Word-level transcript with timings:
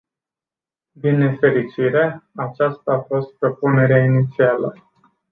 Din 0.91 1.17
nefericire, 1.17 2.23
aceasta 2.35 2.91
a 2.93 3.01
fost 3.01 3.33
propunerea 3.37 4.03
inițială. 4.03 4.75